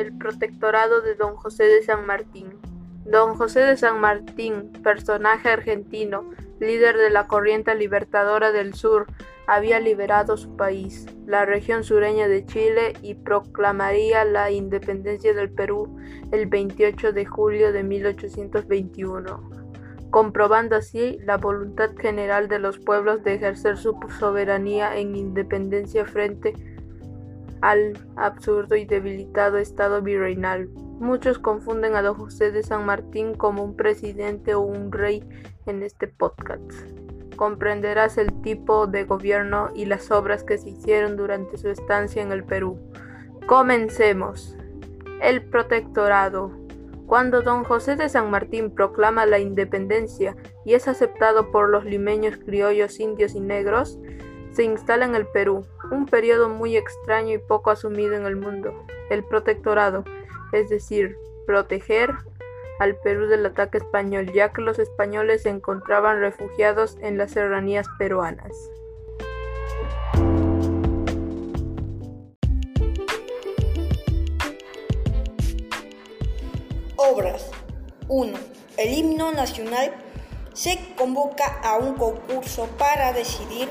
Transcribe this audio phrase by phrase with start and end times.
[0.00, 2.54] El protectorado de Don José de San Martín.
[3.04, 9.08] Don José de San Martín, personaje argentino, líder de la corriente libertadora del sur,
[9.46, 15.94] había liberado su país, la región sureña de Chile, y proclamaría la independencia del Perú
[16.32, 19.50] el 28 de julio de 1821,
[20.08, 26.54] comprobando así la voluntad general de los pueblos de ejercer su soberanía en independencia frente
[27.62, 30.68] al absurdo y debilitado estado virreinal.
[30.98, 35.22] Muchos confunden a don José de San Martín como un presidente o un rey
[35.66, 36.70] en este podcast.
[37.36, 42.32] Comprenderás el tipo de gobierno y las obras que se hicieron durante su estancia en
[42.32, 42.78] el Perú.
[43.46, 44.56] Comencemos.
[45.22, 46.50] El protectorado.
[47.06, 52.36] Cuando don José de San Martín proclama la independencia y es aceptado por los limeños
[52.36, 53.98] criollos indios y negros,
[54.52, 58.72] se instala en el Perú, un periodo muy extraño y poco asumido en el mundo,
[59.10, 60.04] el protectorado
[60.52, 61.16] es decir,
[61.46, 62.14] proteger
[62.78, 67.86] al Perú del ataque español, ya que los españoles se encontraban refugiados en las serranías
[67.98, 68.52] peruanas.
[76.96, 77.50] Obras
[78.08, 78.38] 1.
[78.76, 79.92] El himno nacional
[80.52, 83.68] se convoca a un concurso para decidir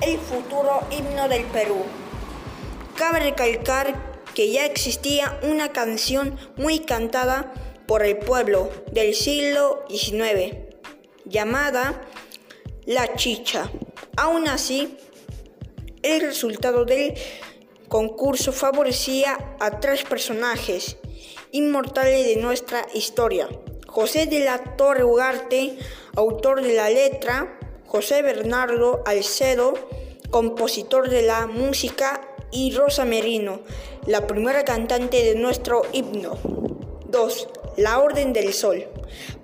[0.00, 1.84] el futuro himno del Perú.
[2.96, 7.52] Cabe recalcar que ya existía una canción muy cantada
[7.86, 10.56] por el pueblo del siglo XIX,
[11.24, 12.02] llamada
[12.86, 13.70] La Chicha.
[14.16, 14.96] Aún así,
[16.02, 17.14] el resultado del
[17.88, 20.96] concurso favorecía a tres personajes
[21.52, 23.48] inmortales de nuestra historia.
[23.86, 25.76] José de la Torre Ugarte,
[26.14, 27.59] autor de la letra,
[27.90, 29.74] José Bernardo Alcedo,
[30.30, 32.20] compositor de la música
[32.52, 33.62] y Rosa Merino,
[34.06, 36.38] la primera cantante de nuestro himno.
[37.08, 37.48] 2.
[37.78, 38.86] La Orden del Sol.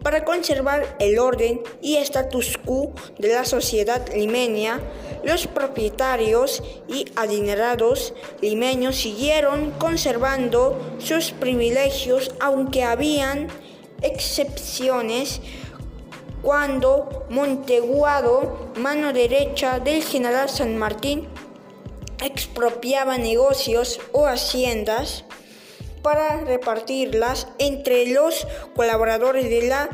[0.01, 4.81] Para conservar el orden y status quo de la sociedad limeña,
[5.25, 13.49] los propietarios y adinerados limeños siguieron conservando sus privilegios, aunque habían
[14.03, 15.41] excepciones
[16.43, 21.29] cuando Monteguado, mano derecha del general San Martín,
[22.25, 25.25] expropiaba negocios o haciendas
[26.03, 29.91] para repartirlas entre los colaboradores de la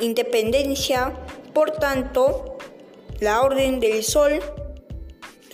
[0.00, 1.12] independencia.
[1.54, 2.58] Por tanto,
[3.20, 4.40] la Orden del Sol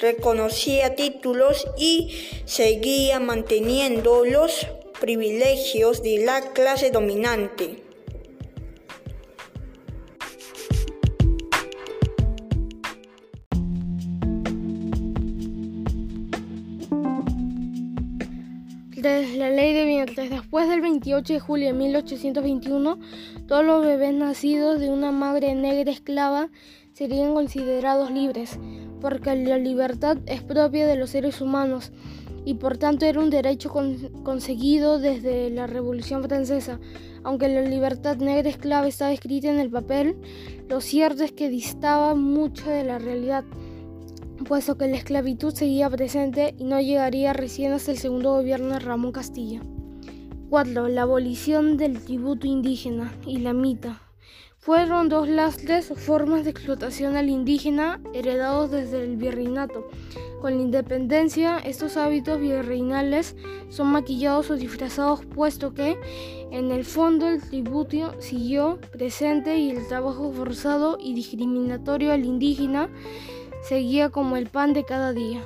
[0.01, 4.67] reconocía títulos y seguía manteniendo los
[5.01, 7.92] privilegios de la clase dominante.
[19.03, 20.31] La ley de vientres.
[20.31, 23.01] Después del 28 de julio de 1821,
[23.49, 26.51] todos los bebés nacidos de una madre negra esclava
[26.93, 28.61] serían considerados libres,
[29.01, 31.91] porque la libertad es propia de los seres humanos
[32.45, 33.73] y por tanto era un derecho
[34.23, 36.79] conseguido desde la Revolución Francesa.
[37.25, 40.17] Aunque la libertad negra esclava estaba escrita en el papel,
[40.69, 43.45] lo cierto es que distaba mucho de la realidad
[44.45, 48.81] puesto que la esclavitud seguía presente y no llegaría recién hasta el segundo gobierno de
[48.81, 49.61] Ramón Castilla.
[50.51, 50.89] 4.
[50.89, 54.03] La abolición del tributo indígena y la mita.
[54.59, 59.89] Fueron dos lastres o formas de explotación al indígena heredados desde el virreinato.
[60.41, 63.35] Con la independencia, estos hábitos virreinales
[63.71, 65.97] son maquillados o disfrazados, puesto que,
[66.51, 72.89] en el fondo, el tributo siguió presente y el trabajo forzado y discriminatorio al indígena
[73.63, 75.43] seguía como el pan de cada día.